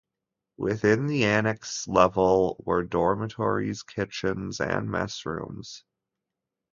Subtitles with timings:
[0.57, 5.83] Within the Annexe level were dormitories, kitchens and mess rooms.